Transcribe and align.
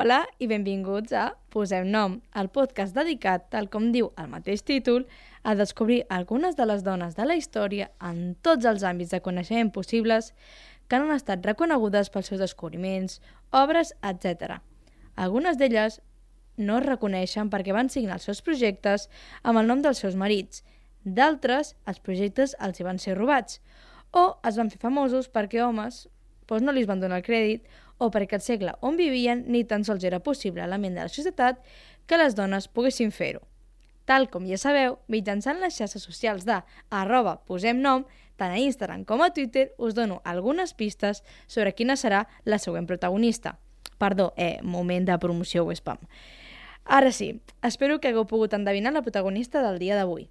Hola 0.00 0.22
i 0.40 0.46
benvinguts 0.48 1.12
a 1.12 1.26
Posem 1.52 1.90
Nom, 1.92 2.14
el 2.40 2.46
podcast 2.48 2.94
dedicat, 2.96 3.42
tal 3.52 3.66
com 3.68 3.90
diu 3.92 4.06
el 4.16 4.30
mateix 4.32 4.62
títol, 4.64 5.02
a 5.44 5.52
descobrir 5.52 5.98
algunes 6.08 6.54
de 6.56 6.64
les 6.64 6.80
dones 6.86 7.18
de 7.18 7.26
la 7.28 7.34
història 7.36 7.90
en 8.08 8.30
tots 8.40 8.64
els 8.64 8.80
àmbits 8.90 9.10
de 9.12 9.20
coneixement 9.20 9.68
possibles 9.74 10.30
que 10.88 10.96
han 10.96 11.12
estat 11.12 11.44
reconegudes 11.44 12.08
pels 12.14 12.30
seus 12.32 12.40
descobriments, 12.40 13.18
obres, 13.52 13.90
etc. 14.00 14.62
Algunes 15.20 15.60
d'elles 15.60 15.98
no 16.56 16.78
es 16.78 16.86
reconeixen 16.86 17.50
perquè 17.52 17.76
van 17.76 17.92
signar 17.92 18.16
els 18.16 18.28
seus 18.30 18.40
projectes 18.46 19.04
amb 19.42 19.60
el 19.60 19.68
nom 19.68 19.84
dels 19.84 20.00
seus 20.00 20.16
marits. 20.16 20.64
D'altres, 21.04 21.74
els 21.84 22.00
projectes 22.00 22.56
els 22.56 22.80
hi 22.80 22.88
van 22.88 23.04
ser 23.04 23.18
robats. 23.20 23.60
O 24.16 24.24
es 24.48 24.56
van 24.56 24.72
fer 24.72 24.80
famosos 24.80 25.28
perquè 25.28 25.60
homes 25.60 26.06
doncs 26.50 26.66
no 26.66 26.72
li 26.74 26.88
van 26.88 27.04
donar 27.04 27.20
el 27.20 27.26
crèdit 27.26 27.68
o 28.00 28.08
perquè 28.10 28.40
al 28.40 28.44
segle 28.44 28.74
on 28.80 28.96
vivien 28.96 29.44
ni 29.46 29.62
tan 29.68 29.84
sols 29.84 30.04
era 30.08 30.22
possible 30.24 30.64
a 30.64 30.68
la 30.70 30.80
ment 30.80 30.96
de 30.96 31.04
la 31.04 31.12
societat 31.12 31.60
que 32.08 32.18
les 32.18 32.34
dones 32.34 32.66
poguessin 32.66 33.12
fer-ho. 33.12 33.44
Tal 34.08 34.26
com 34.32 34.48
ja 34.48 34.56
sabeu, 34.58 34.96
mitjançant 35.12 35.60
les 35.62 35.76
xarxes 35.76 36.02
socials 36.02 36.46
de 36.48 36.56
arroba 36.90 37.36
posem 37.46 37.78
nom, 37.84 38.06
tant 38.40 38.50
a 38.50 38.58
Instagram 38.58 39.04
com 39.06 39.22
a 39.22 39.30
Twitter, 39.36 39.68
us 39.78 39.94
dono 39.94 40.22
algunes 40.24 40.72
pistes 40.74 41.22
sobre 41.46 41.76
quina 41.76 41.94
serà 42.00 42.24
la 42.44 42.58
següent 42.58 42.88
protagonista. 42.88 43.58
Perdó, 44.00 44.32
eh, 44.36 44.58
moment 44.62 45.06
de 45.06 45.18
promoció 45.18 45.66
o 45.66 45.76
spam. 45.76 46.00
Ara 46.84 47.12
sí, 47.12 47.40
espero 47.62 48.00
que 48.00 48.08
hagueu 48.08 48.24
pogut 48.26 48.54
endevinar 48.56 48.92
la 48.92 49.02
protagonista 49.02 49.62
del 49.62 49.78
dia 49.78 49.94
d'avui. 49.94 50.30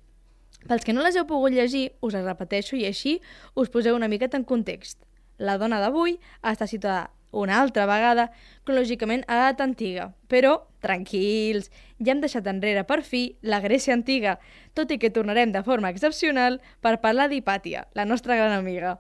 Pels 0.68 0.84
que 0.84 0.92
no 0.92 1.06
les 1.06 1.16
heu 1.16 1.24
pogut 1.30 1.54
llegir, 1.54 1.94
us 2.02 2.18
les 2.18 2.26
repeteixo 2.26 2.76
i 2.76 2.84
així 2.90 3.22
us 3.56 3.70
poseu 3.70 3.96
una 3.96 4.10
miqueta 4.12 4.36
en 4.36 4.44
context. 4.44 5.00
La 5.38 5.56
dona 5.58 5.80
d'avui 5.80 6.18
està 6.44 6.68
situada 6.68 7.14
una 7.32 7.60
altra 7.62 7.86
vegada, 7.90 8.30
cronològicament 8.66 9.24
a 9.28 9.38
l'edat 9.38 9.62
antiga. 9.66 10.10
Però, 10.32 10.56
tranquils, 10.82 11.70
ja 12.00 12.14
hem 12.14 12.24
deixat 12.24 12.48
enrere 12.50 12.86
per 12.88 13.02
fi 13.04 13.24
la 13.42 13.62
Grècia 13.64 13.94
antiga, 13.94 14.38
tot 14.74 14.92
i 14.92 14.98
que 14.98 15.12
tornarem 15.14 15.54
de 15.54 15.64
forma 15.64 15.92
excepcional 15.94 16.60
per 16.82 17.00
parlar 17.04 17.30
d'Hipàtia, 17.30 17.88
la 17.94 18.06
nostra 18.06 18.38
gran 18.40 18.56
amiga. 18.56 18.98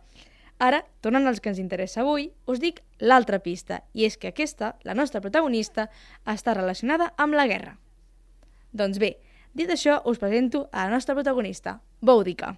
Ara, 0.59 0.83
tornant 0.99 1.27
als 1.27 1.39
que 1.39 1.49
ens 1.53 1.59
interessa 1.61 2.01
avui, 2.03 2.29
us 2.45 2.59
dic 2.59 2.81
l'altra 2.99 3.39
pista, 3.39 3.83
i 3.93 4.03
és 4.05 4.19
que 4.19 4.33
aquesta, 4.33 4.73
la 4.83 4.93
nostra 4.93 5.21
protagonista, 5.23 5.87
està 6.27 6.53
relacionada 6.53 7.13
amb 7.17 7.39
la 7.39 7.47
guerra. 7.47 7.77
Doncs 8.75 8.99
bé, 8.99 9.15
dit 9.55 9.71
això, 9.71 10.01
us 10.05 10.19
presento 10.19 10.67
a 10.71 10.83
la 10.85 10.97
nostra 10.97 11.15
protagonista, 11.15 11.79
Boudica. 12.01 12.57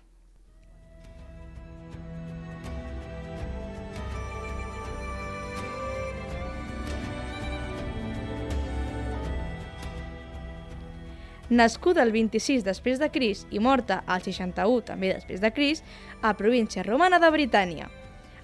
Nascuda 11.52 12.00
el 12.06 12.14
26 12.16 12.64
després 12.64 13.00
de 13.02 13.10
Cris 13.12 13.42
i 13.52 13.60
morta 13.60 13.98
al 14.08 14.22
61 14.24 14.86
també 14.88 15.10
després 15.12 15.42
de 15.44 15.50
Cris, 15.52 15.82
a 16.24 16.32
província 16.40 16.86
romana 16.88 17.20
de 17.20 17.28
Britània. 17.28 17.90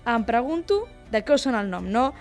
Em 0.04 0.26
pregunto 0.28 0.82
de 1.08 1.22
què 1.24 1.38
sona 1.40 1.62
el 1.64 1.72
nom, 1.72 1.88
no? 1.88 2.12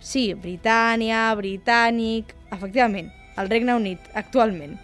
Sí, 0.00 0.32
Britània, 0.32 1.26
britànic... 1.36 2.32
Efectivament, 2.56 3.12
el 3.36 3.52
Regne 3.52 3.76
Unit, 3.76 4.08
actualment. 4.16 4.78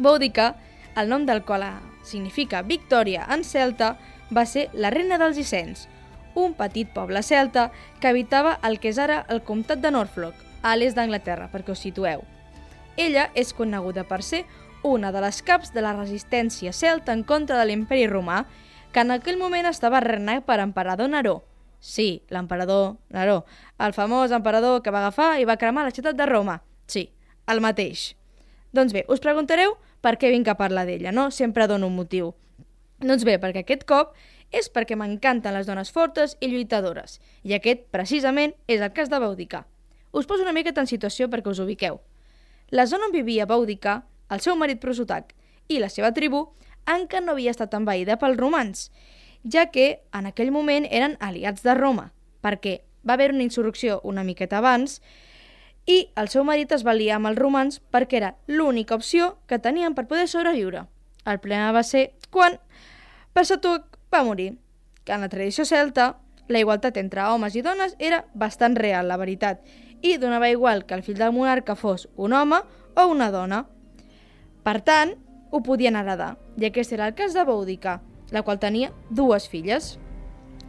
Boudica, 0.00 0.54
el 0.96 1.12
nom 1.12 1.28
del 1.28 1.44
qual 1.44 1.66
significa 2.02 2.64
victòria 2.64 3.28
en 3.28 3.44
celta, 3.44 3.98
va 4.32 4.46
ser 4.48 4.70
la 4.72 4.88
reina 4.90 5.20
dels 5.20 5.36
Icens, 5.36 5.90
un 6.34 6.56
petit 6.56 6.88
poble 6.88 7.20
celta 7.22 7.68
que 8.00 8.08
habitava 8.08 8.56
el 8.64 8.80
que 8.80 8.96
és 8.96 8.98
ara 8.98 9.26
el 9.28 9.44
comtat 9.44 9.84
de 9.84 9.92
Norfolk, 9.92 10.40
a 10.64 10.72
l'est 10.74 10.96
d'Anglaterra, 10.96 11.50
perquè 11.52 11.76
us 11.76 11.84
situeu. 11.84 12.24
Ella 12.96 13.28
és 13.36 13.52
coneguda 13.52 14.06
per 14.08 14.24
ser 14.24 14.46
una 14.86 15.10
de 15.12 15.20
les 15.20 15.42
caps 15.42 15.72
de 15.74 15.82
la 15.82 15.92
resistència 15.96 16.72
celta 16.72 17.12
en 17.12 17.24
contra 17.26 17.58
de 17.58 17.66
l'imperi 17.66 18.06
romà, 18.06 18.44
que 18.92 19.02
en 19.02 19.12
aquell 19.12 19.36
moment 19.36 19.66
estava 19.68 20.00
regnat 20.00 20.46
per 20.46 20.60
emperador 20.62 21.10
Neró. 21.10 21.42
Sí, 21.80 22.22
l'emperador 22.32 22.96
Neró, 23.12 23.44
el 23.78 23.92
famós 23.92 24.32
emperador 24.32 24.80
que 24.82 24.94
va 24.94 25.02
agafar 25.04 25.36
i 25.40 25.44
va 25.44 25.58
cremar 25.60 25.84
la 25.84 25.92
ciutat 25.94 26.16
de 26.16 26.26
Roma. 26.26 26.62
Sí, 26.86 27.10
el 27.46 27.60
mateix. 27.60 28.14
Doncs 28.72 28.94
bé, 28.94 29.04
us 29.12 29.20
preguntareu 29.20 29.76
per 30.00 30.16
què 30.16 30.30
vinc 30.32 30.48
a 30.48 30.56
parlar 30.56 30.86
d'ella, 30.86 31.12
no? 31.12 31.28
Sempre 31.30 31.66
dono 31.66 31.90
un 31.90 31.96
motiu. 31.98 32.32
Doncs 33.02 33.26
bé, 33.28 33.36
perquè 33.42 33.66
aquest 33.66 33.84
cop 33.84 34.14
és 34.54 34.70
perquè 34.72 34.96
m'encanten 34.96 35.54
les 35.54 35.66
dones 35.66 35.90
fortes 35.92 36.36
i 36.40 36.48
lluitadores, 36.48 37.20
i 37.42 37.56
aquest, 37.56 37.88
precisament, 37.92 38.54
és 38.70 38.80
el 38.80 38.92
cas 38.96 39.10
de 39.12 39.20
Boudica. 39.20 39.66
Us 40.12 40.26
poso 40.26 40.46
una 40.46 40.54
miqueta 40.56 40.80
en 40.80 40.88
situació 40.88 41.28
perquè 41.28 41.50
us 41.52 41.60
ubiqueu. 41.60 41.98
La 42.70 42.86
zona 42.86 43.10
on 43.10 43.12
vivia 43.12 43.46
Boudica 43.46 44.04
el 44.30 44.40
seu 44.40 44.56
marit 44.56 44.80
Prosotac 44.82 45.34
i 45.68 45.80
la 45.82 45.90
seva 45.92 46.12
tribu 46.16 46.48
encara 46.86 47.24
no 47.24 47.34
havia 47.34 47.52
estat 47.54 47.74
envaïda 47.74 48.18
pels 48.20 48.38
romans, 48.38 48.90
ja 49.42 49.66
que 49.70 50.02
en 50.14 50.26
aquell 50.26 50.52
moment 50.54 50.86
eren 50.90 51.16
aliats 51.20 51.62
de 51.66 51.74
Roma, 51.74 52.12
perquè 52.42 52.80
va 53.06 53.14
haver 53.14 53.32
una 53.32 53.46
insurrecció 53.46 54.00
una 54.04 54.24
miqueta 54.24 54.58
abans 54.58 55.00
i 55.86 56.10
el 56.18 56.28
seu 56.28 56.44
marit 56.44 56.72
es 56.74 56.82
valia 56.82 57.16
amb 57.16 57.30
els 57.30 57.38
romans 57.38 57.80
perquè 57.94 58.18
era 58.18 58.34
l'única 58.46 58.98
opció 58.98 59.36
que 59.46 59.60
tenien 59.62 59.94
per 59.94 60.08
poder 60.10 60.26
sobreviure. 60.28 60.86
El 61.26 61.38
problema 61.38 61.72
va 61.72 61.82
ser 61.86 62.12
quan 62.30 62.58
Persetuc 63.32 63.98
va 64.12 64.24
morir, 64.24 64.56
que 65.04 65.12
en 65.12 65.20
la 65.20 65.28
tradició 65.28 65.64
celta 65.64 66.16
la 66.48 66.62
igualtat 66.62 66.96
entre 66.96 67.26
homes 67.28 67.54
i 67.54 67.62
dones 67.62 67.94
era 67.98 68.24
bastant 68.34 68.76
real, 68.78 69.08
la 69.08 69.18
veritat, 69.20 69.60
i 70.02 70.16
donava 70.22 70.50
igual 70.50 70.84
que 70.86 70.94
el 70.94 71.02
fill 71.02 71.18
del 71.18 71.34
monarca 71.34 71.76
fos 71.76 72.08
un 72.16 72.32
home 72.32 72.62
o 72.94 73.06
una 73.06 73.30
dona. 73.30 73.66
Per 74.66 74.80
tant, 74.82 75.12
ho 75.54 75.60
podien 75.62 75.94
heredar, 75.94 76.32
i 76.58 76.66
aquest 76.66 76.90
era 76.96 77.06
el 77.06 77.14
cas 77.14 77.36
de 77.36 77.44
Boudica, 77.46 78.00
la 78.34 78.42
qual 78.42 78.58
tenia 78.58 78.90
dues 79.14 79.46
filles. 79.46 79.92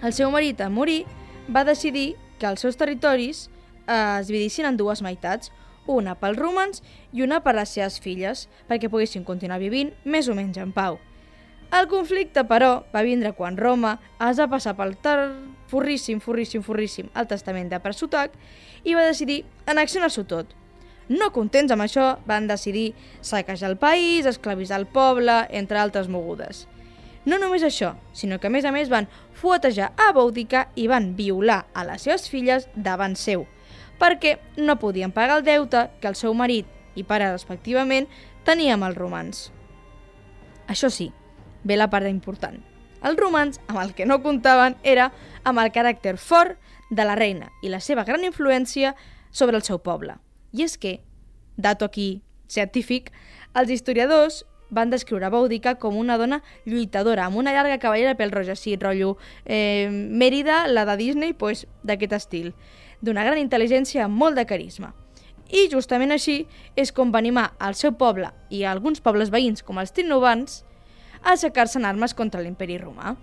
El 0.06 0.14
seu 0.14 0.30
marit, 0.30 0.62
en 0.62 0.76
morir, 0.76 1.08
va 1.50 1.64
decidir 1.66 2.12
que 2.38 2.46
els 2.46 2.62
seus 2.62 2.78
territoris 2.78 3.48
eh, 3.88 4.20
es 4.20 4.30
dividissin 4.30 4.68
en 4.70 4.78
dues 4.78 5.02
meitats, 5.02 5.50
una 5.90 6.14
pels 6.20 6.38
romans 6.38 6.84
i 7.10 7.24
una 7.26 7.40
per 7.42 7.56
les 7.58 7.74
seves 7.74 7.98
filles, 8.04 8.46
perquè 8.70 8.92
poguessin 8.92 9.26
continuar 9.26 9.58
vivint 9.64 9.90
més 10.06 10.30
o 10.30 10.38
menys 10.38 10.62
en 10.62 10.76
pau. 10.76 11.00
El 11.74 11.90
conflicte, 11.90 12.46
però, 12.46 12.86
va 12.94 13.02
vindre 13.04 13.34
quan 13.34 13.58
Roma 13.58 13.98
es 14.30 14.38
va 14.38 14.48
passar 14.52 14.76
pel 14.78 14.94
tar 15.02 15.18
forríssim, 15.72 16.22
forríssim, 16.22 16.62
forríssim 16.62 17.10
el 17.18 17.28
testament 17.28 17.74
de 17.74 17.82
Presutac 17.82 18.38
i 18.86 18.94
va 18.94 19.10
decidir 19.10 19.42
annexionar-s'ho 19.66 20.28
tot. 20.30 20.54
No 21.08 21.30
contents 21.32 21.72
amb 21.72 21.86
això, 21.86 22.18
van 22.28 22.50
decidir 22.50 22.92
saquejar 23.22 23.70
el 23.72 23.78
país, 23.80 24.26
esclavitzar 24.26 24.82
el 24.82 24.88
poble, 24.92 25.46
entre 25.56 25.80
altres 25.80 26.10
mogudes. 26.12 26.66
No 27.28 27.40
només 27.40 27.64
això, 27.64 27.94
sinó 28.16 28.40
que 28.40 28.48
a 28.48 28.52
més 28.52 28.64
a 28.64 28.72
més 28.72 28.88
van 28.92 29.10
fuetejar 29.36 29.92
a 30.00 30.12
Boudica 30.16 30.70
i 30.76 30.88
van 30.88 31.14
violar 31.16 31.66
a 31.74 31.84
les 31.88 32.06
seves 32.08 32.30
filles 32.32 32.70
davant 32.76 33.18
seu, 33.20 33.46
perquè 34.00 34.38
no 34.58 34.80
podien 34.80 35.12
pagar 35.12 35.40
el 35.40 35.48
deute 35.48 35.90
que 36.00 36.08
el 36.08 36.16
seu 36.16 36.36
marit 36.36 36.68
i 36.96 37.04
pare 37.04 37.28
respectivament 37.32 38.08
tenia 38.48 38.78
amb 38.78 38.88
els 38.88 38.98
romans. 39.00 39.42
Això 40.72 40.92
sí, 40.92 41.12
ve 41.64 41.76
la 41.76 41.90
part 41.92 42.08
important. 42.08 42.60
Els 43.04 43.20
romans, 43.20 43.60
amb 43.68 43.80
el 43.84 43.94
que 43.94 44.08
no 44.08 44.22
comptaven, 44.24 44.78
era 44.84 45.12
amb 45.44 45.60
el 45.60 45.72
caràcter 45.72 46.16
fort 46.18 46.58
de 46.90 47.04
la 47.04 47.16
reina 47.16 47.52
i 47.62 47.70
la 47.70 47.80
seva 47.84 48.04
gran 48.08 48.24
influència 48.24 48.96
sobre 49.32 49.60
el 49.60 49.64
seu 49.68 49.84
poble. 49.84 50.16
I 50.56 50.64
és 50.64 50.78
que, 50.80 51.02
dato 51.58 51.86
aquí 51.86 52.22
científic, 52.48 53.12
els 53.54 53.70
historiadors 53.74 54.46
van 54.70 54.92
descriure 54.92 55.30
Boudica 55.32 55.76
com 55.80 55.98
una 55.98 56.18
dona 56.18 56.42
lluitadora, 56.66 57.26
amb 57.26 57.38
una 57.40 57.54
llarga 57.56 57.80
cavallera 57.80 58.16
pel 58.20 58.32
roja, 58.32 58.56
sí, 58.56 58.76
rotllo 58.76 59.18
eh, 59.46 59.90
Mérida, 59.92 60.68
la 60.68 60.86
de 60.86 60.98
Disney, 60.98 61.34
pues, 61.34 61.66
d'aquest 61.84 62.14
estil, 62.14 62.54
d'una 63.02 63.24
gran 63.24 63.40
intel·ligència 63.40 64.08
molt 64.08 64.36
de 64.36 64.46
carisma. 64.46 64.94
I 65.48 65.70
justament 65.72 66.12
així 66.12 66.42
és 66.76 66.92
com 66.92 67.14
va 67.14 67.22
animar 67.24 67.54
al 67.64 67.76
seu 67.80 67.94
poble 67.96 68.34
i 68.52 68.66
alguns 68.68 69.00
pobles 69.00 69.32
veïns 69.32 69.64
com 69.64 69.80
els 69.80 69.96
trinovans 69.96 70.64
a 71.24 71.32
aixecar-se 71.38 71.80
en 71.80 71.88
armes 71.88 72.14
contra 72.14 72.44
l'imperi 72.44 72.78
romà. 72.82 73.16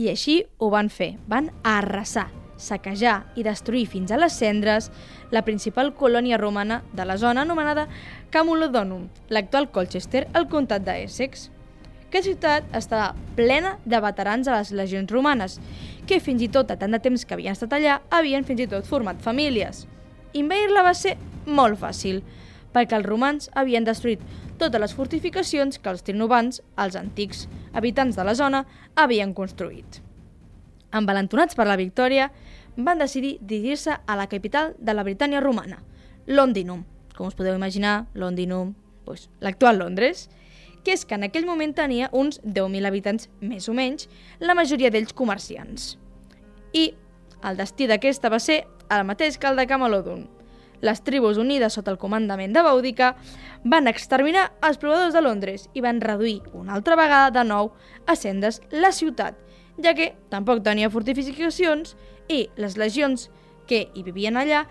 I 0.00 0.08
així 0.08 0.40
ho 0.56 0.70
van 0.72 0.88
fer. 0.88 1.12
Van 1.28 1.50
arrasar, 1.66 2.30
saquejar 2.56 3.18
i 3.36 3.44
destruir 3.44 3.84
fins 3.90 4.12
a 4.12 4.18
les 4.20 4.32
cendres 4.32 4.88
la 5.34 5.42
principal 5.44 5.92
colònia 5.94 6.38
romana 6.40 6.80
de 6.96 7.04
la 7.04 7.18
zona 7.20 7.44
anomenada 7.44 7.86
Camulodonum, 8.32 9.08
l'actual 9.28 9.68
Colchester, 9.74 10.26
al 10.32 10.48
comtat 10.48 10.86
d'Essex. 10.86 11.50
Aquesta 12.10 12.26
ciutat 12.26 12.72
estava 12.74 13.12
plena 13.36 13.76
de 13.84 14.00
veterans 14.02 14.48
a 14.48 14.56
les 14.58 14.72
legions 14.74 15.12
romanes, 15.12 15.60
que 16.08 16.18
fins 16.18 16.42
i 16.42 16.48
tot 16.48 16.72
a 16.72 16.78
tant 16.80 16.96
de 16.96 16.98
temps 16.98 17.22
que 17.24 17.36
havien 17.36 17.54
estat 17.54 17.76
allà, 17.76 18.00
havien 18.10 18.46
fins 18.48 18.64
i 18.64 18.70
tot 18.72 18.88
format 18.88 19.20
famílies. 19.22 19.84
Invair-la 20.32 20.82
va 20.86 20.94
ser 20.96 21.16
molt 21.46 21.78
fàcil, 21.78 22.24
perquè 22.74 22.96
els 22.98 23.06
romans 23.06 23.50
havien 23.54 23.86
destruït 23.86 24.24
totes 24.60 24.80
les 24.80 24.94
fortificacions 24.94 25.80
que 25.80 25.90
els 25.90 26.04
trinovans, 26.06 26.60
els 26.76 26.96
antics 27.00 27.46
habitants 27.72 28.18
de 28.18 28.26
la 28.26 28.36
zona, 28.36 28.64
havien 28.94 29.34
construït. 29.34 30.00
Envalentonats 30.92 31.56
per 31.56 31.66
la 31.68 31.78
victòria, 31.80 32.30
van 32.76 33.00
decidir 33.00 33.38
dirigir-se 33.40 33.96
a 34.06 34.16
la 34.16 34.28
capital 34.28 34.74
de 34.78 34.94
la 34.94 35.04
Britània 35.06 35.40
romana, 35.40 35.80
Londinum. 36.26 36.84
Com 37.16 37.28
us 37.28 37.36
podeu 37.36 37.56
imaginar, 37.56 38.06
Londinum, 38.14 38.74
doncs, 39.06 39.28
l'actual 39.40 39.78
Londres, 39.78 40.28
que 40.84 40.94
és 40.96 41.04
que 41.04 41.14
en 41.14 41.26
aquell 41.26 41.46
moment 41.46 41.74
tenia 41.76 42.08
uns 42.16 42.40
10.000 42.44 42.88
habitants 42.88 43.28
més 43.40 43.68
o 43.68 43.74
menys, 43.76 44.08
la 44.40 44.56
majoria 44.56 44.90
d'ells 44.90 45.12
comerciants. 45.16 45.96
I 46.72 46.92
el 47.44 47.56
destí 47.60 47.88
d'aquesta 47.90 48.30
va 48.32 48.40
ser 48.40 48.62
el 48.90 49.04
mateix 49.08 49.38
que 49.38 49.48
el 49.50 49.60
de 49.60 49.66
Camalodun. 49.66 50.28
Les 50.80 51.02
tribus 51.04 51.38
unides 51.38 51.74
sota 51.76 51.92
el 51.92 51.98
comandament 52.00 52.54
de 52.56 52.62
Boudica 52.64 53.14
van 53.64 53.88
exterminar 53.90 54.50
els 54.66 54.80
provadors 54.80 55.14
de 55.14 55.22
Londres 55.24 55.68
i 55.74 55.84
van 55.84 56.00
reduir 56.00 56.40
una 56.56 56.74
altra 56.78 56.96
vegada 56.96 57.30
de 57.34 57.44
nou 57.44 57.72
a 58.06 58.16
cendes 58.16 58.62
la 58.72 58.92
ciutat, 58.92 59.36
ja 59.82 59.94
que 59.94 60.14
tampoc 60.32 60.64
tenia 60.64 60.90
fortificacions 60.90 61.96
i 62.28 62.46
les 62.56 62.78
legions 62.80 63.28
que 63.68 63.86
hi 63.94 64.02
vivien 64.06 64.36
allà 64.40 64.64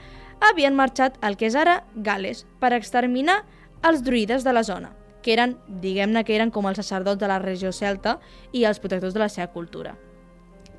havien 0.49 0.75
marxat 0.75 1.17
al 1.21 1.37
que 1.37 1.49
és 1.49 1.55
ara 1.55 1.83
Gales 1.95 2.45
per 2.59 2.73
exterminar 2.73 3.43
els 3.85 4.03
druides 4.03 4.43
de 4.43 4.53
la 4.53 4.63
zona, 4.63 4.93
que 5.23 5.33
eren, 5.35 5.57
diguem-ne 5.67 6.23
que 6.25 6.35
eren 6.35 6.51
com 6.51 6.67
els 6.67 6.79
sacerdots 6.81 7.19
de 7.19 7.29
la 7.31 7.39
regió 7.43 7.71
celta 7.75 8.17
i 8.51 8.65
els 8.65 8.79
protectors 8.79 9.13
de 9.13 9.23
la 9.23 9.29
seva 9.29 9.51
cultura. 9.53 9.95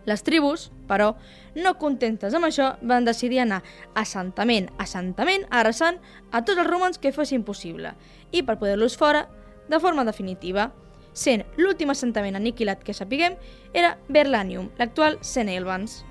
Les 0.08 0.22
tribus, 0.24 0.70
però, 0.88 1.14
no 1.54 1.74
contentes 1.78 2.34
amb 2.34 2.48
això, 2.48 2.72
van 2.82 3.04
decidir 3.04 3.42
anar 3.42 3.60
assentament 3.98 4.70
assentament 4.78 5.44
arrasant 5.50 6.00
a 6.30 6.40
tots 6.44 6.58
els 6.58 6.70
romans 6.70 6.98
que 6.98 7.12
fossin 7.12 7.44
possible 7.44 7.92
i 8.32 8.42
per 8.42 8.58
poder-los 8.58 8.96
fora 8.96 9.26
de 9.68 9.80
forma 9.80 10.04
definitiva, 10.04 10.70
sent 11.12 11.44
l'últim 11.58 11.90
assentament 11.90 12.38
aniquilat 12.38 12.82
que 12.86 12.94
sapiguem 12.94 13.36
era 13.74 13.96
Berlanium, 14.08 14.70
l'actual 14.78 15.18
St. 15.20 15.48
Albans. 15.56 16.04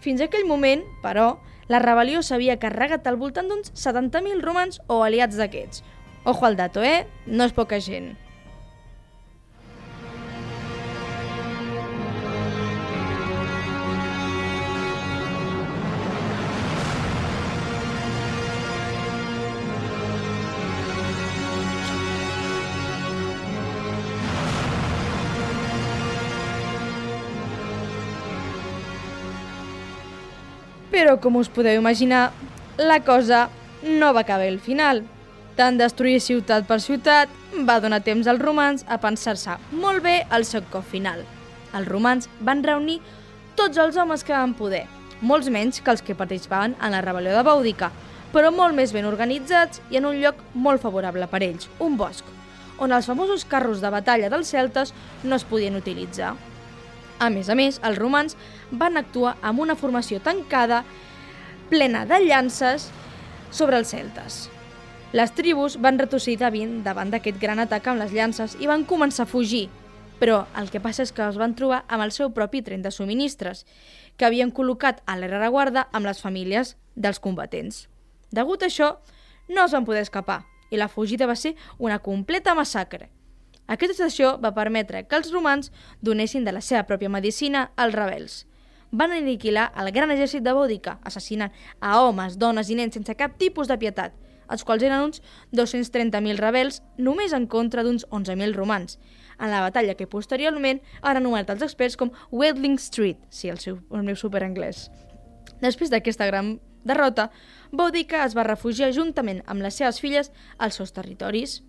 Fins 0.00 0.22
aquell 0.22 0.46
moment, 0.46 0.84
però, 1.02 1.36
la 1.68 1.82
rebel·lió 1.82 2.22
s'havia 2.22 2.58
carregat 2.62 3.06
al 3.06 3.18
voltant 3.20 3.50
d'uns 3.50 3.74
70.000 3.74 4.40
romans 4.42 4.80
o 4.86 5.02
aliats 5.04 5.36
d'aquests. 5.36 5.84
Ojo 6.24 6.46
al 6.46 6.56
dato, 6.56 6.82
eh? 6.82 7.06
No 7.26 7.44
és 7.44 7.54
poca 7.54 7.80
gent. 7.82 8.14
Però, 30.98 31.12
com 31.22 31.36
us 31.38 31.46
podeu 31.46 31.76
imaginar, 31.78 32.32
la 32.74 32.98
cosa 33.06 33.44
no 33.86 34.08
va 34.16 34.24
acabar 34.24 34.48
al 34.50 34.56
final. 34.58 35.04
Tant 35.54 35.76
destruir 35.78 36.16
ciutat 36.18 36.66
per 36.66 36.80
ciutat 36.82 37.30
va 37.68 37.76
donar 37.78 38.00
temps 38.02 38.26
als 38.26 38.42
romans 38.42 38.82
a 38.90 38.98
pensar-se 38.98 39.54
molt 39.70 40.02
bé 40.02 40.16
el 40.34 40.42
seu 40.48 40.64
cop 40.72 40.82
final. 40.82 41.22
Els 41.70 41.86
romans 41.86 42.26
van 42.42 42.64
reunir 42.66 42.98
tots 43.54 43.78
els 43.78 43.94
homes 43.94 44.26
que 44.26 44.34
van 44.34 44.56
poder, 44.58 44.88
molts 45.22 45.52
menys 45.54 45.78
que 45.78 45.94
els 45.94 46.02
que 46.02 46.18
participaven 46.18 46.74
en 46.82 46.96
la 46.96 47.04
rebel·lió 47.06 47.38
de 47.38 47.46
Boudica, 47.46 47.92
però 48.34 48.50
molt 48.50 48.74
més 48.74 48.90
ben 48.90 49.06
organitzats 49.06 49.78
i 49.94 50.02
en 50.02 50.10
un 50.10 50.18
lloc 50.18 50.42
molt 50.54 50.82
favorable 50.82 51.30
per 51.30 51.44
ells, 51.46 51.70
un 51.78 51.94
bosc, 51.94 52.26
on 52.82 52.90
els 52.90 53.06
famosos 53.06 53.46
carros 53.46 53.78
de 53.78 53.94
batalla 53.94 54.34
dels 54.34 54.50
celtes 54.50 54.90
no 55.22 55.38
es 55.38 55.46
podien 55.46 55.78
utilitzar. 55.78 56.34
A 57.18 57.30
més 57.34 57.48
a 57.50 57.56
més, 57.58 57.80
els 57.82 57.98
romans 57.98 58.36
van 58.70 58.96
actuar 58.96 59.36
amb 59.42 59.60
una 59.60 59.76
formació 59.76 60.20
tancada, 60.22 60.84
plena 61.68 62.04
de 62.06 62.20
llances, 62.24 62.88
sobre 63.50 63.78
els 63.78 63.88
celtes. 63.88 64.46
Les 65.12 65.32
tribus 65.32 65.78
van 65.80 65.98
retrocir 65.98 66.36
davant 66.38 67.10
d'aquest 67.10 67.38
gran 67.40 67.58
atac 67.58 67.86
amb 67.88 68.02
les 68.02 68.12
llances 68.12 68.56
i 68.60 68.68
van 68.68 68.84
començar 68.84 69.24
a 69.24 69.30
fugir, 69.30 69.68
però 70.20 70.42
el 70.58 70.68
que 70.70 70.82
passa 70.84 71.02
és 71.02 71.12
que 71.12 71.24
es 71.24 71.38
van 71.40 71.54
trobar 71.56 71.84
amb 71.88 72.04
el 72.04 72.12
seu 72.12 72.30
propi 72.34 72.62
tren 72.62 72.82
de 72.82 72.92
subministres, 72.92 73.64
que 74.16 74.26
havien 74.26 74.52
col·locat 74.52 75.00
a 75.06 75.16
la 75.16 75.30
rereguarda 75.30 75.86
amb 75.92 76.06
les 76.06 76.20
famílies 76.20 76.76
dels 76.94 77.22
combatents. 77.22 77.86
Degut 78.30 78.62
a 78.62 78.68
això, 78.68 78.98
no 79.48 79.64
es 79.64 79.72
van 79.72 79.86
poder 79.88 80.04
escapar 80.04 80.42
i 80.70 80.76
la 80.76 80.90
fugida 80.92 81.26
va 81.26 81.36
ser 81.36 81.54
una 81.78 81.98
completa 81.98 82.54
massacre. 82.54 83.08
Aquesta 83.68 83.92
situació 83.92 84.36
va 84.40 84.54
permetre 84.56 85.02
que 85.04 85.18
els 85.20 85.28
romans 85.32 85.68
donessin 86.00 86.46
de 86.46 86.54
la 86.56 86.62
seva 86.64 86.86
pròpia 86.88 87.12
medicina 87.12 87.68
als 87.76 87.94
rebels. 87.94 88.38
Van 88.90 89.12
aniquilar 89.12 89.66
el 89.76 89.90
gran 89.92 90.10
exèrcit 90.10 90.42
de 90.42 90.54
Bòdica, 90.56 90.96
assassinant 91.04 91.52
a 91.80 91.98
homes, 92.00 92.38
dones 92.40 92.70
i 92.72 92.78
nens 92.78 92.96
sense 92.96 93.14
cap 93.14 93.36
tipus 93.36 93.68
de 93.68 93.76
pietat, 93.76 94.14
els 94.48 94.64
quals 94.64 94.82
eren 94.88 95.04
uns 95.10 95.20
230.000 95.52 96.40
rebels 96.40 96.80
només 96.96 97.34
en 97.36 97.44
contra 97.46 97.84
d'uns 97.84 98.06
11.000 98.08 98.56
romans, 98.56 98.96
en 99.38 99.52
la 99.52 99.60
batalla 99.60 99.96
que 99.98 100.08
posteriorment 100.08 100.80
han 101.02 101.20
anomenat 101.20 101.52
els 101.52 101.66
experts 101.68 102.00
com 102.00 102.14
Wedling 102.32 102.78
Street, 102.80 103.20
sí, 103.28 103.52
el, 103.52 103.60
seu, 103.60 103.82
el 103.92 104.08
meu 104.08 104.16
superanglès. 104.16 104.88
Després 105.60 105.92
d'aquesta 105.92 106.26
gran 106.30 106.56
derrota, 106.88 107.28
Boudica 107.70 108.24
es 108.24 108.32
va 108.38 108.48
refugiar 108.48 108.94
juntament 108.96 109.42
amb 109.46 109.60
les 109.60 109.76
seves 109.76 110.00
filles 110.00 110.32
als 110.56 110.80
seus 110.80 110.94
territoris. 110.96 111.60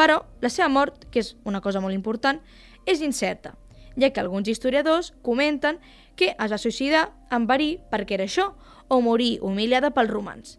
Però 0.00 0.22
la 0.40 0.48
seva 0.48 0.70
mort, 0.72 1.04
que 1.12 1.20
és 1.20 1.34
una 1.44 1.60
cosa 1.60 1.82
molt 1.84 1.92
important, 1.92 2.40
és 2.88 3.02
incerta, 3.04 3.52
ja 4.00 4.08
que 4.10 4.22
alguns 4.22 4.48
historiadors 4.48 5.12
comenten 5.20 5.76
que 6.16 6.32
es 6.32 6.52
va 6.52 6.58
suïcidar 6.58 7.10
amb 7.28 7.50
verí 7.50 7.74
perquè 7.92 8.16
era 8.16 8.24
això, 8.24 8.54
o 8.88 9.00
morir 9.04 9.38
humiliada 9.44 9.92
pels 9.92 10.10
romans. 10.10 10.56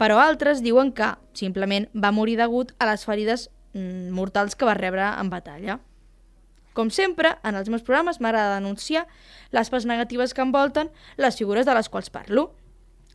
Però 0.00 0.16
altres 0.18 0.64
diuen 0.64 0.90
que 0.96 1.12
simplement 1.38 1.86
va 1.92 2.14
morir 2.16 2.38
degut 2.40 2.72
a 2.80 2.88
les 2.88 3.04
ferides 3.04 3.50
mm, 3.74 4.08
mortals 4.16 4.56
que 4.56 4.66
va 4.66 4.74
rebre 4.78 5.04
en 5.04 5.30
batalla. 5.30 5.78
Com 6.72 6.88
sempre, 6.90 7.36
en 7.44 7.54
els 7.60 7.68
meus 7.68 7.84
programes 7.84 8.18
m'agrada 8.24 8.56
denunciar 8.56 9.04
les 9.52 9.68
parts 9.68 9.86
negatives 9.86 10.32
que 10.32 10.42
envolten 10.42 10.88
les 11.20 11.36
figures 11.36 11.68
de 11.68 11.76
les 11.76 11.92
quals 11.92 12.10
parlo. 12.10 12.54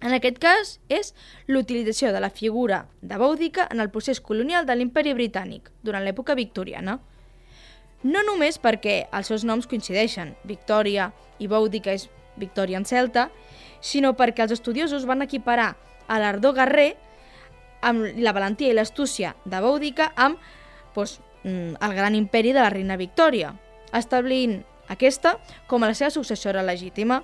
En 0.01 0.13
aquest 0.13 0.38
cas, 0.38 0.75
és 0.94 1.13
l'utilització 1.50 2.12
de 2.13 2.22
la 2.22 2.30
figura 2.30 2.86
de 3.01 3.18
Boudica 3.18 3.68
en 3.72 3.82
el 3.82 3.89
procés 3.89 4.22
colonial 4.22 4.68
de 4.68 4.75
l'imperi 4.75 5.16
britànic, 5.18 5.72
durant 5.82 6.06
l'època 6.06 6.36
victoriana. 6.38 7.00
No 8.04 8.22
només 8.27 8.60
perquè 8.62 9.08
els 9.10 9.32
seus 9.32 9.44
noms 9.44 9.66
coincideixen, 9.66 10.36
Victòria 10.46 11.10
i 11.39 11.50
Boudica 11.50 11.96
és 11.98 12.08
Victòria 12.38 12.77
en 12.77 12.86
celta, 12.86 13.32
sinó 13.82 14.13
perquè 14.13 14.46
els 14.46 14.54
estudiosos 14.54 15.08
van 15.10 15.25
equiparar 15.25 15.74
a 16.08 16.20
l'ardor 16.22 16.54
guerrer 16.60 16.92
amb 17.82 18.20
la 18.22 18.34
valentia 18.34 18.70
i 18.70 18.77
l'astúcia 18.77 19.34
de 19.46 19.62
Boudica 19.62 20.12
amb 20.16 20.38
doncs, 20.94 21.20
el 21.48 21.94
gran 21.94 22.16
imperi 22.18 22.51
de 22.54 22.62
la 22.62 22.70
reina 22.74 22.98
Victòria, 22.98 23.54
establint 23.96 24.60
aquesta 24.89 25.38
com 25.68 25.84
a 25.84 25.92
la 25.92 25.96
seva 25.98 26.10
successora 26.12 26.63
legítima. 26.66 27.22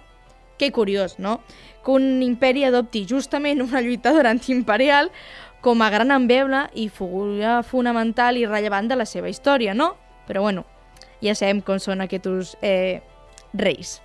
Que 0.57 0.71
curiós, 0.71 1.17
no? 1.19 1.41
Que 1.83 1.91
un 1.91 2.21
imperi 2.23 2.63
adopti 2.67 3.05
justament 3.09 3.61
una 3.61 3.81
lluitadora 3.81 4.31
antiimperial 4.31 5.11
com 5.63 5.81
a 5.81 5.89
gran 5.89 6.11
embeble 6.11 6.65
i 6.75 6.89
figura 6.91 7.61
fonamental 7.63 8.37
i 8.37 8.45
rellevant 8.45 8.89
de 8.91 8.99
la 8.99 9.07
seva 9.07 9.31
història, 9.31 9.73
no? 9.73 9.93
Però 10.27 10.43
bueno, 10.43 10.65
ja 11.23 11.35
sabem 11.35 11.61
com 11.63 11.79
són 11.79 12.03
aquests 12.03 12.57
eh, 12.61 13.01
reis. 13.53 14.01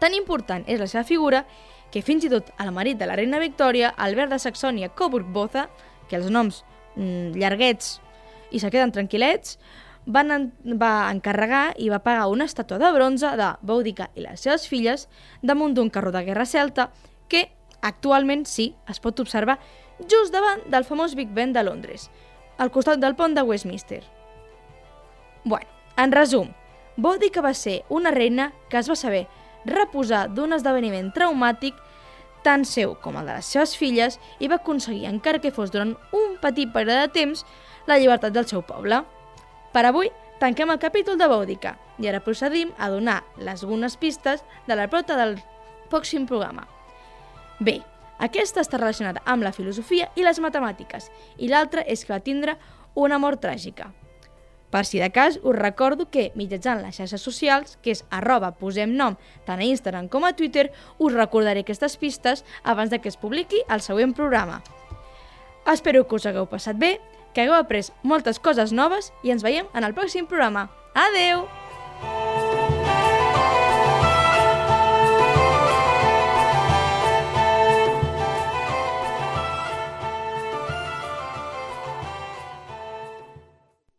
Tan 0.00 0.16
important 0.16 0.64
és 0.66 0.80
la 0.80 0.88
seva 0.90 1.04
figura 1.04 1.44
que 1.92 2.02
fins 2.02 2.24
i 2.24 2.30
tot 2.32 2.48
el 2.58 2.72
marit 2.72 2.98
de 2.98 3.06
la 3.06 3.18
reina 3.20 3.38
Victòria, 3.38 3.92
Albert 4.00 4.32
de 4.32 4.40
Saxònia 4.40 4.88
Coburg-Boza, 4.96 5.68
que 6.08 6.16
els 6.16 6.30
noms 6.32 6.62
mm, 6.96 7.36
llarguets 7.36 7.98
i 8.50 8.60
se 8.60 8.70
queden 8.72 8.92
tranquil·lets, 8.96 9.58
van 10.06 10.30
en, 10.30 10.46
va 10.78 11.10
encarregar 11.12 11.74
i 11.78 11.88
va 11.92 12.02
pagar 12.02 12.28
una 12.32 12.46
estàtua 12.48 12.80
de 12.82 12.90
bronze 12.94 13.28
de 13.38 13.52
Boudica 13.62 14.10
i 14.14 14.24
les 14.24 14.40
seves 14.40 14.66
filles 14.68 15.08
damunt 15.42 15.74
d'un 15.74 15.90
carro 15.90 16.12
de 16.12 16.24
guerra 16.26 16.46
celta 16.46 16.90
que 17.28 17.48
actualment 17.82 18.46
sí 18.46 18.72
es 18.88 19.00
pot 19.00 19.20
observar 19.20 19.58
just 20.08 20.34
davant 20.34 20.64
del 20.70 20.84
famós 20.84 21.14
Big 21.14 21.30
Ben 21.34 21.52
de 21.52 21.62
Londres, 21.62 22.10
al 22.58 22.70
costat 22.70 22.98
del 22.98 23.14
pont 23.14 23.34
de 23.34 23.42
Westminster. 23.42 24.02
Bueno, 25.44 25.68
en 25.96 26.12
resum, 26.12 26.50
Bòdica 26.96 27.40
va 27.40 27.54
ser 27.54 27.82
una 27.88 28.10
reina 28.10 28.52
que 28.68 28.78
es 28.78 28.88
va 28.90 28.96
saber 28.96 29.26
reposar 29.64 30.26
d'un 30.34 30.52
esdeveniment 30.52 31.12
traumàtic 31.14 31.78
tant 32.42 32.64
seu 32.66 32.96
com 32.98 33.16
el 33.16 33.28
de 33.28 33.38
les 33.38 33.48
seves 33.54 33.76
filles 33.78 34.18
i 34.42 34.50
va 34.50 34.58
aconseguir, 34.58 35.06
encara 35.08 35.40
que 35.40 35.54
fos 35.54 35.70
durant 35.70 35.94
un 36.12 36.36
petit 36.42 36.70
període 36.74 37.06
de 37.06 37.12
temps, 37.14 37.44
la 37.86 37.98
llibertat 37.98 38.34
del 38.34 38.48
seu 38.50 38.62
poble. 38.66 39.02
Per 39.72 39.84
avui 39.88 40.10
tanquem 40.40 40.70
el 40.70 40.80
capítol 40.82 41.16
de 41.16 41.28
Bòdica 41.30 41.76
i 42.02 42.08
ara 42.10 42.20
procedim 42.24 42.72
a 42.78 42.90
donar 42.92 43.22
les 43.38 43.62
algunes 43.62 43.96
pistes 43.96 44.44
de 44.66 44.76
la 44.76 44.88
prota 44.92 45.16
del 45.16 45.38
pròxim 45.92 46.26
programa. 46.28 46.66
Bé, 47.60 47.80
aquesta 48.18 48.62
està 48.62 48.78
relacionada 48.78 49.22
amb 49.24 49.42
la 49.46 49.54
filosofia 49.56 50.10
i 50.16 50.26
les 50.26 50.40
matemàtiques 50.42 51.08
i 51.38 51.48
l'altra 51.48 51.84
és 51.86 52.04
que 52.04 52.12
va 52.12 52.22
tindre 52.24 52.56
una 52.94 53.18
mort 53.18 53.40
tràgica. 53.40 53.92
Per 54.72 54.86
si 54.88 55.00
de 55.02 55.10
cas, 55.12 55.36
us 55.44 55.56
recordo 55.56 56.06
que 56.08 56.30
mitjançant 56.34 56.80
les 56.80 56.96
xarxes 56.96 57.20
socials, 57.20 57.76
que 57.84 57.92
és 57.92 58.04
arroba 58.08 58.54
posem 58.56 58.94
nom 58.96 59.18
tant 59.44 59.60
a 59.60 59.68
Instagram 59.68 60.08
com 60.08 60.24
a 60.24 60.32
Twitter, 60.32 60.70
us 60.98 61.12
recordaré 61.12 61.60
aquestes 61.60 61.98
pistes 62.00 62.44
abans 62.64 62.88
de 62.88 63.00
que 63.00 63.12
es 63.12 63.20
publiqui 63.20 63.60
el 63.68 63.84
següent 63.84 64.16
programa. 64.16 64.62
Espero 65.68 66.06
que 66.08 66.16
us 66.16 66.26
hagueu 66.26 66.48
passat 66.48 66.80
bé, 66.80 66.96
que 67.32 67.44
hagueu 67.44 67.58
après 67.58 67.90
moltes 68.02 68.38
coses 68.38 68.72
noves 68.72 69.12
i 69.22 69.34
ens 69.34 69.42
veiem 69.42 69.66
en 69.74 69.84
el 69.84 69.96
pròxim 69.96 70.28
programa. 70.28 70.68
Adeu! 70.94 71.48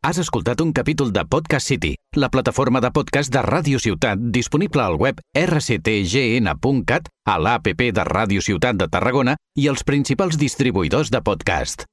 Has 0.04 0.18
escoltat 0.20 0.60
un 0.60 0.74
capítol 0.76 1.14
de 1.16 1.24
Podcast 1.24 1.70
City, 1.72 1.94
la 2.20 2.28
plataforma 2.28 2.82
de 2.84 2.92
podcast 2.92 3.32
de 3.32 3.40
Ràdio 3.40 3.80
Ciutat 3.80 4.20
disponible 4.36 4.84
al 4.84 5.00
web 5.00 5.22
rctgn.cat, 5.32 7.08
a 7.24 7.40
l'APP 7.40 7.88
de 7.96 8.04
Ràdio 8.12 8.44
Ciutat 8.44 8.76
de 8.76 8.92
Tarragona 8.92 9.40
i 9.56 9.72
els 9.72 9.88
principals 9.88 10.36
distribuïdors 10.36 11.08
de 11.08 11.24
podcast. 11.24 11.88